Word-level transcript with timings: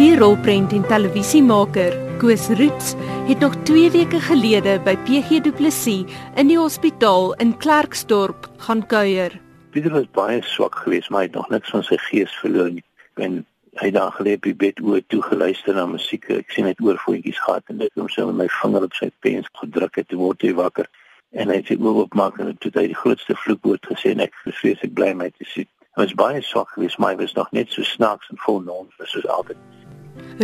Die 0.00 0.16
rolprent 0.18 0.72
en 0.72 0.86
televisiemaker 0.88 1.96
Koos 2.20 2.48
Roots 2.48 2.94
het 3.28 3.38
nog 3.38 3.54
2 3.64 3.90
weke 3.90 4.20
gelede 4.20 4.80
by 4.84 4.96
PG 4.96 5.40
Du 5.44 5.52
Plessis 5.52 6.08
in 6.36 6.50
die 6.50 6.58
hospitaal 6.58 7.32
in 7.40 7.54
Klerksdorp 7.56 8.48
gaan 8.64 8.82
kuier. 8.86 9.36
Pieter 9.70 9.92
was 9.92 10.08
baie 10.12 10.42
swak 10.42 10.74
geweest, 10.74 11.10
maar 11.10 11.24
hy 11.24 11.26
het 11.28 11.36
nog 11.38 11.48
niks 11.48 11.70
van 11.70 11.84
sy 11.86 11.96
gees 12.10 12.32
verloor 12.42 12.68
nie. 12.74 12.84
En 13.16 13.40
hy 13.80 13.90
gelê 13.92 14.34
op 14.36 14.42
die 14.42 14.54
bed 14.54 14.80
oor 14.82 15.00
toe 15.08 15.22
geluister 15.22 15.74
na 15.74 15.86
musiek. 15.86 16.28
Ek 16.28 16.50
sien 16.52 16.66
hy 16.66 16.74
het 16.74 16.82
oorvoetjies 16.84 17.38
gehad 17.40 17.64
en 17.72 17.78
dit 17.78 17.92
hom 17.94 18.08
so 18.08 18.26
met 18.26 18.36
my 18.42 18.48
vinger 18.60 18.84
op 18.84 18.96
sy 18.98 19.10
pens 19.20 19.48
gedruk 19.62 19.96
het, 19.96 20.12
word 20.12 20.42
hy 20.42 20.52
wakker. 20.58 20.88
En 21.30 21.50
hy 21.50 21.60
het 21.60 21.68
sy 21.70 21.76
oë 21.78 21.92
oopmaak 22.02 22.40
en 22.42 22.56
toe 22.58 22.72
hy 22.74 22.88
die 22.90 22.98
grootste 22.98 23.36
vloekwoord 23.38 23.86
gesê 23.86 24.14
en 24.16 24.24
ek 24.24 24.34
vrees 24.58 24.80
ek 24.82 24.96
bly 24.98 25.12
my 25.14 25.28
te 25.30 25.46
sien. 25.46 25.68
Hy 25.94 26.02
was 26.02 26.14
baie 26.18 26.40
swak 26.42 26.72
geweest, 26.74 26.98
maar 26.98 27.14
hy 27.14 27.20
was 27.22 27.36
nog 27.36 27.50
net 27.54 27.70
so 27.70 27.86
snaaks 27.86 28.32
en 28.32 28.40
vol 28.46 28.58
nonsens 28.66 29.14
soos 29.14 29.28
altyd. 29.30 29.58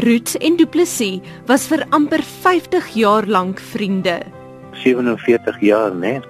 Roots 0.07 0.37
en 0.39 0.57
Du 0.61 0.67
Plessis 0.67 1.23
was 1.51 1.67
vir 1.71 1.83
amper 1.97 2.23
50 2.23 2.93
jaar 2.95 3.27
lank 3.27 3.59
vriende. 3.59 4.21
47 4.83 5.61
jaar, 5.61 5.95
né? 5.95 6.21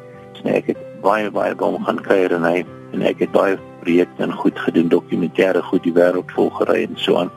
Nee. 0.45 0.57
Ek 0.57 0.73
het 0.73 0.83
baie 1.03 1.31
baie 1.31 1.55
baie 1.59 1.79
gaan 1.85 2.01
kuier 2.01 2.33
en 2.33 2.45
hy 2.47 2.65
en 2.95 3.03
ek 3.03 3.25
het 3.25 3.33
baie 3.35 3.57
projekte 3.83 4.23
en 4.23 4.33
goed 4.33 4.59
gedoen, 4.59 4.89
dokumentêre 4.89 5.63
goed 5.69 5.83
die 5.85 5.93
wêreld 5.93 6.33
volgery 6.33 6.85
en 6.87 6.97
so 6.97 7.19
aan. 7.21 7.33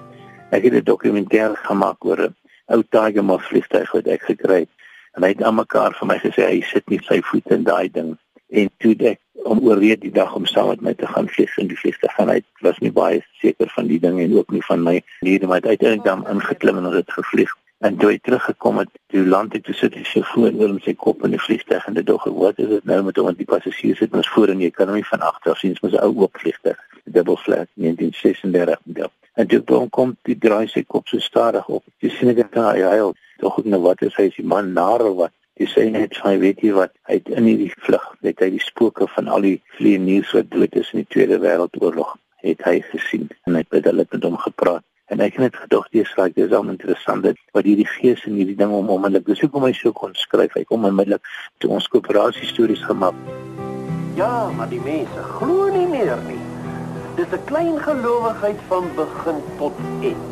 Ek 0.55 0.63
het 0.63 0.73
'n 0.73 0.87
dokumentêr 0.87 1.55
gemaak 1.67 2.05
oor 2.05 2.29
'n 2.29 2.35
ou 2.67 2.83
Tiger 2.83 3.23
Moth 3.23 3.47
vliegtuig 3.49 3.91
wat 3.91 4.07
ek 4.07 4.21
gekry 4.21 4.59
het. 4.59 4.69
En 5.17 5.23
hy 5.23 5.33
het 5.33 5.43
aan 5.43 5.55
mekaar 5.55 5.95
vir 5.99 6.07
my 6.07 6.17
gesê 6.23 6.45
hy 6.47 6.59
sit 6.71 6.89
nie 6.89 6.99
sy 7.07 7.21
voete 7.31 7.55
in 7.55 7.65
daai 7.67 7.89
ding. 7.93 8.15
En 8.49 8.69
toe 8.81 8.95
ek 9.11 9.19
om 9.49 9.61
oorreed 9.65 10.01
die 10.01 10.11
dag 10.11 10.35
om 10.35 10.45
saam 10.45 10.69
met 10.73 10.81
my 10.81 10.93
te 10.93 11.07
gaan 11.07 11.29
vlieg 11.29 11.55
in 11.61 11.69
die 11.71 11.77
vliegtuig 11.77 12.13
gaan 12.17 12.31
hy 12.33 12.39
was 12.65 12.77
nie 12.83 12.91
baie 12.91 13.21
seker 13.41 13.71
van 13.75 13.87
die 13.87 13.99
ding 14.03 14.19
en 14.19 14.35
ook 14.37 14.51
nie 14.51 14.63
van 14.67 14.83
my 14.83 14.95
nie, 15.25 15.39
maar 15.45 15.61
uiteindelik 15.61 16.03
dan 16.03 16.25
ingeklim 16.27 16.81
en 16.81 16.91
het 16.93 17.11
gevlieg. 17.13 17.53
En 17.79 17.95
toe 17.97 18.09
hy 18.11 18.17
teruggekom 18.19 18.81
het, 18.81 18.89
toe 19.07 19.23
land 19.23 19.53
hy 19.55 19.61
toe 19.63 19.73
sit 19.73 19.95
hy 19.95 20.03
so 20.03 20.25
voor 20.33 20.51
oor 20.51 20.73
met 20.75 20.89
sy 20.89 20.93
kop 20.99 21.23
in 21.23 21.31
die 21.37 21.39
vliegtuig 21.39 21.85
en 21.87 21.95
dit 21.95 22.07
dog 22.09 22.25
wat 22.41 22.59
is 22.59 22.67
dit 22.73 22.89
nou 22.91 22.99
met 23.07 23.21
hom 23.21 23.29
want 23.29 23.39
die 23.39 23.47
passasiers 23.47 24.01
sit 24.03 24.11
mos 24.15 24.27
voor 24.33 24.51
en 24.51 24.65
jy 24.65 24.71
kan 24.75 24.91
hom 24.91 24.99
nie 24.99 25.07
van 25.11 25.23
agter 25.29 25.55
sien 25.57 25.77
mos 25.81 25.95
'n 25.95 26.03
ou 26.03 26.25
oop 26.25 26.41
vliegtuig 26.43 26.81
dubbel 27.05 27.37
flat 27.37 27.69
1936 27.75 28.83
model 28.83 29.11
en 29.39 29.49
toe 29.51 29.61
kom 29.71 29.89
kom 29.97 30.15
die 30.27 30.37
draai 30.45 30.67
sy 30.67 30.83
kop 30.93 31.07
so 31.11 31.23
stadig 31.23 31.67
op 31.79 31.83
jy 32.03 32.13
sien 32.15 32.31
ek 32.35 32.41
dan 32.55 32.69
hy 32.69 32.85
hy 32.91 33.11
dog 33.43 33.59
nou 33.65 33.81
wat 33.87 34.03
is 34.07 34.17
hy 34.19 34.27
die 34.35 34.47
man 34.55 34.73
naar 34.77 35.05
of 35.09 35.17
wat 35.23 35.35
jy 35.59 35.67
sê 35.73 35.87
net 35.95 36.19
hy 36.23 36.35
weet 36.43 36.63
jy 36.65 36.75
wat 36.75 36.95
hy 37.07 37.19
het 37.21 37.31
in 37.41 37.47
hierdie 37.51 37.71
vlug 37.87 38.05
het 38.27 38.43
hy 38.45 38.51
die 38.57 38.65
spooke 38.65 39.07
van 39.15 39.31
al 39.37 39.47
die 39.47 39.57
vlieëniers 39.77 40.35
wat 40.37 40.51
dood 40.55 40.75
is 40.83 40.93
in 40.93 41.03
die 41.03 41.11
tweede 41.15 41.39
wêreldoorlog 41.45 42.15
het 42.43 42.63
hy 42.67 42.77
gesien 42.91 43.27
en 43.47 43.59
hy 43.59 43.65
het 43.67 43.91
hulle 43.91 44.07
met 44.11 44.29
hom 44.29 44.39
gepraat 44.45 44.85
En 45.09 45.19
ek 45.25 45.39
het 45.39 45.41
net 45.41 45.55
gedog 45.57 45.87
dis 45.89 46.09
raak 46.17 46.35
dis 46.37 46.51
al 46.53 46.67
interessant 46.69 47.23
dat 47.25 47.37
wat 47.57 47.65
hierdie 47.65 47.87
gees 47.95 48.21
en 48.29 48.35
hierdie 48.37 48.57
ding 48.59 48.73
om 48.77 48.91
onmiddellik 48.93 49.25
dis 49.25 49.41
hoekom 49.41 49.65
hy 49.65 49.71
so 49.73 49.91
kon 50.01 50.13
skryf. 50.13 50.53
Hy 50.53 50.61
kom 50.69 50.85
onmiddellik 50.85 51.25
toe 51.57 51.71
ons 51.79 51.89
koöperasie 51.89 52.45
stories 52.45 52.83
gemaak. 52.85 53.17
Ja, 54.19 54.51
maar 54.53 54.69
die 54.69 54.81
mense 54.85 55.25
glo 55.39 55.65
nie 55.73 55.87
meer 55.89 56.13
nie. 56.27 56.38
Dis 57.19 57.33
'n 57.35 57.45
klein 57.45 57.77
gelowigheid 57.79 58.59
van 58.67 58.85
begin 58.95 59.39
tot 59.57 59.73
eind. 60.01 60.27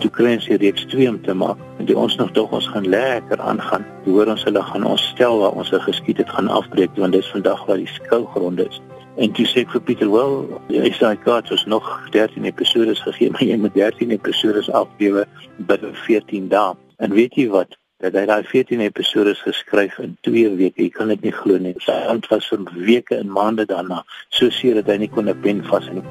Toe 0.00 0.10
kry 0.10 0.30
ons 0.32 0.46
hier 0.46 0.58
reeds 0.58 0.84
twee 0.92 1.08
om 1.08 1.18
te 1.22 1.34
maak 1.34 1.58
en 1.78 1.84
die 1.90 1.96
ons 1.96 2.14
nog 2.16 2.30
tog 2.30 2.54
ons 2.58 2.68
gaan 2.68 2.88
lekker 2.88 3.40
aangaan. 3.40 3.84
Jy 4.04 4.12
hoor 4.12 4.30
ons 4.34 4.44
hulle 4.48 4.62
gaan 4.62 4.86
ons 4.92 5.02
stel 5.12 5.36
waar 5.40 5.58
ons 5.60 5.72
geskied 5.88 6.22
het 6.22 6.30
gaan 6.36 6.48
afbreek 6.48 6.96
want 6.96 7.12
dis 7.12 7.28
vandag 7.34 7.66
waar 7.66 7.76
die 7.76 7.92
skougronde 7.98 8.64
is. 8.68 8.80
En 9.16 9.32
toe 9.32 9.46
sê 9.46 9.66
vir 9.72 9.80
Pieter, 9.80 10.10
"Wel, 10.12 10.48
jy 10.68 10.90
sê 10.92 11.04
ek 11.10 11.24
het 11.24 11.66
nog 11.66 12.08
13 12.10 12.44
episode 12.44 12.94
gegee, 12.94 13.30
maar 13.32 13.44
jy 13.44 13.56
moet 13.56 13.74
13 13.74 14.10
episode 14.10 14.72
aflewe 14.72 15.26
binne 15.56 15.90
14 15.92 16.48
dae." 16.48 16.74
En 16.96 17.10
weet 17.12 17.34
jy 17.34 17.48
wat? 17.48 17.76
Dat 18.00 18.14
hy 18.16 18.24
daai 18.24 18.42
14 18.48 18.80
episode 18.80 19.34
geskryf 19.42 19.98
in 20.00 20.16
2 20.24 20.56
weke. 20.56 20.82
Jy 20.82 20.92
kan 20.94 21.08
dit 21.12 21.20
nie 21.22 21.34
glo 21.36 21.58
nie. 21.60 21.74
Sy 21.84 21.98
hand 22.06 22.28
was 22.32 22.48
vir 22.48 22.64
weke 22.74 23.18
en 23.20 23.28
maande 23.28 23.66
daarna 23.68 24.02
so 24.30 24.48
seer 24.50 24.80
dat 24.80 24.88
hy 24.88 24.96
nie 25.04 25.10
kon 25.12 25.28
'n 25.28 25.40
pen 25.42 25.60
vashou 25.64 26.00
nie. 26.00 26.06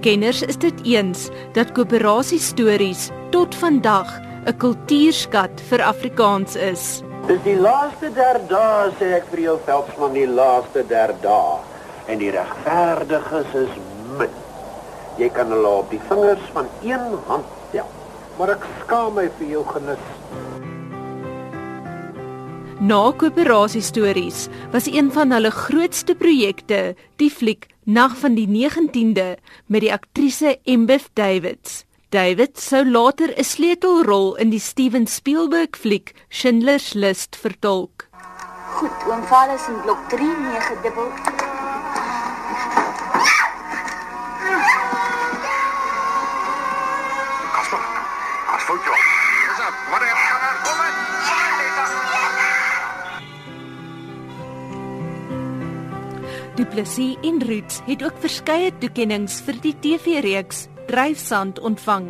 Kenners 0.00 0.42
is 0.42 0.56
dit 0.56 0.80
eens 0.84 1.28
dat 1.52 1.72
koöperasie 1.72 2.40
stories 2.40 3.10
tot 3.30 3.54
vandag 3.54 4.08
'n 4.46 4.56
kultuurskat 4.58 5.60
vir 5.68 5.82
Afrikaans 5.82 6.56
is. 6.56 7.02
Dis 7.26 7.42
die 7.42 7.58
laaste 7.58 8.10
der 8.14 8.38
dae 8.48 8.90
sê 8.98 9.16
ek 9.16 9.24
vir 9.32 9.40
jou 9.40 9.58
Veldsmann, 9.66 10.14
die 10.14 10.28
laaste 10.30 10.84
der 10.88 11.12
dae 11.22 11.58
en 12.06 12.18
die 12.18 12.30
regverdiges 12.30 13.54
is 13.54 13.72
min. 14.18 14.30
Jy 15.18 15.28
kan 15.34 15.50
hulle 15.50 15.72
op 15.80 15.90
die 15.90 16.00
vingers 16.08 16.44
van 16.54 16.68
een 16.84 17.18
hand 17.26 17.46
tel. 17.72 17.88
Maar 18.38 18.52
ek 18.54 18.66
skaam 18.84 19.14
my 19.16 19.26
vir 19.38 19.48
jou 19.48 19.64
genis. 19.72 20.04
Na 22.80 23.08
koöperasie 23.08 23.80
stories 23.80 24.48
was 24.72 24.84
een 24.86 25.06
van 25.12 25.30
hulle 25.32 25.50
grootste 25.50 26.14
projekte 26.14 26.94
die 27.16 27.30
fliek 27.32 27.70
Nag 27.88 28.18
van 28.20 28.34
die 28.36 28.44
19de 28.44 29.38
met 29.66 29.80
die 29.80 29.92
aktrise 29.92 30.58
Embeth 30.64 31.08
Davids. 31.14 31.84
David 32.12 32.60
sou 32.60 32.84
later 32.84 33.32
'n 33.32 33.44
sleutelrol 33.44 34.36
in 34.36 34.50
die 34.50 34.60
Steven 34.60 35.06
Spielberg 35.06 35.72
fliek 35.72 36.12
Schindler's 36.28 36.92
List 36.92 37.36
vertolk. 37.36 38.08
Goed, 38.76 39.08
oom 39.08 39.22
Vader 39.24 39.58
in 39.68 39.80
blok 39.80 40.08
3 40.08 41.35
Du 56.56 56.64
Plessis 56.64 57.18
en 57.20 57.36
Roots 57.44 57.82
het 57.84 58.00
ook 58.00 58.16
verskeie 58.22 58.70
toekenninge 58.80 59.28
vir 59.44 59.56
die 59.60 59.74
TV-reeks 59.84 60.62
Dryfsand 60.88 61.58
ontvang. 61.60 62.06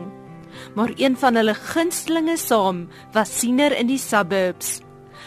Maar 0.79 0.93
een 0.95 1.17
van 1.19 1.35
hulle 1.35 1.55
gunstelinge 1.59 2.37
saam 2.39 2.85
was 3.17 3.33
Siener 3.41 3.75
in 3.75 3.91
die 3.91 3.99
Suburbs. 3.99 4.85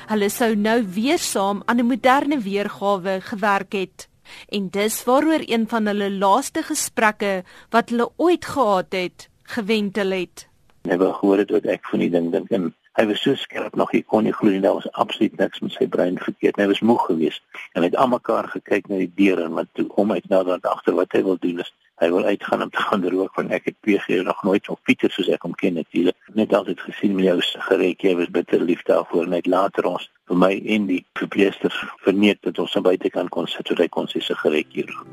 Hulle 0.07 0.30
sou 0.31 0.53
nou 0.56 0.78
weer 0.96 1.19
saam 1.19 1.59
aan 1.66 1.84
'n 1.84 1.90
moderne 1.91 2.40
weergawe 2.40 3.19
gewerk 3.22 3.74
het. 3.74 4.07
En 4.47 4.69
dis 4.69 5.03
waaroor 5.03 5.44
een 5.46 5.68
van 5.68 5.86
hulle 5.86 6.12
laaste 6.12 6.63
gesprekke 6.63 7.44
wat 7.69 7.90
hulle 7.90 8.09
ooit 8.16 8.46
gehad 8.46 8.91
het, 8.91 9.30
gewentel 9.44 10.12
het. 10.12 10.47
Never 10.84 11.13
gehoor 11.13 11.38
het 11.38 11.51
wat 11.51 11.66
ek 11.66 11.84
van 11.91 12.00
die 12.00 12.09
ding 12.09 12.31
dink 12.31 12.50
en 12.50 12.74
Hy 13.00 13.06
was 13.08 13.22
so 13.24 13.32
skerp 13.40 13.78
nog, 13.80 13.94
hy 13.96 14.02
kon 14.04 14.26
nie 14.28 14.34
glo 14.36 14.52
nie, 14.52 14.60
daar 14.60 14.76
was 14.76 14.90
absoluut 15.00 15.38
niks 15.40 15.62
met 15.64 15.72
sy 15.72 15.86
brein 15.88 16.18
verkeerd 16.20 16.58
nie. 16.58 16.66
Hy 16.66 16.72
was 16.74 16.82
moeg 16.84 17.06
geweest 17.08 17.62
en 17.80 17.86
het 17.88 17.96
almekaar 17.96 18.50
gekyk 18.52 18.90
na 18.92 19.00
die 19.00 19.14
deur 19.16 19.40
en 19.46 19.56
wat 19.56 19.72
toe 19.80 19.86
kom 19.88 20.12
uit 20.12 20.28
nou 20.28 20.42
dan 20.44 20.66
agter 20.68 20.98
wat 20.98 21.16
hy 21.16 21.22
wil 21.24 21.40
doen 21.40 21.64
is 21.64 21.72
hy 22.00 22.10
wil 22.12 22.24
uitgaan 22.24 22.62
om 22.62 22.70
te 22.70 22.84
gaan 22.90 23.04
rook 23.12 23.36
want 23.36 23.52
ek 23.52 23.66
het 23.70 23.78
PG 23.84 24.22
nog 24.24 24.44
nooit 24.44 24.68
op 24.72 24.80
Pieter 24.88 25.12
soos 25.12 25.28
ek 25.32 25.44
hom 25.44 25.56
ken 25.60 25.76
natuurlik 25.76 26.36
net 26.36 26.54
altyd 26.56 26.80
gesien 26.88 27.16
met 27.16 27.28
jou 27.28 27.40
sigaret 27.44 28.04
jy 28.04 28.14
was 28.20 28.32
bitter 28.36 28.64
lief 28.64 28.84
daarvoor 28.88 29.28
net 29.28 29.48
later 29.48 29.88
ons 29.90 30.08
vir 30.31 30.40
my 30.44 30.52
en 30.76 30.88
die 30.92 31.02
verpleester 31.20 31.76
verneek 32.06 32.40
dat 32.48 32.60
ons 32.60 32.76
aan 32.76 32.88
buitekant 32.88 33.31
kon 33.36 33.48
sit 33.48 33.68
sodat 33.68 33.88
hy 33.88 33.90
kon 33.96 34.08
sy 34.12 34.24
sigaret 34.24 34.80
rook. 34.92 35.08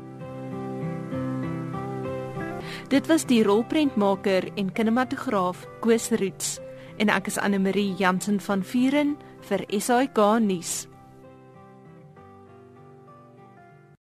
Dit 2.87 3.07
was 3.11 3.25
die 3.27 3.41
rolprentmaker 3.43 4.47
en 4.55 4.71
kinematograaf 4.71 5.67
Koos 5.83 6.07
Roots 6.15 6.55
en 6.97 7.09
ek 7.13 7.27
is 7.27 7.37
Anne 7.37 7.59
Marie 7.59 7.95
Jansen 7.97 8.39
van 8.41 8.63
Vuren 8.65 9.15
vir 9.49 9.65
SAK 9.69 10.19
nuus. 10.41 10.87